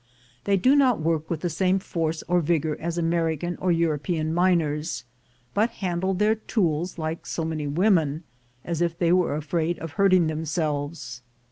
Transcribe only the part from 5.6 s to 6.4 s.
handle their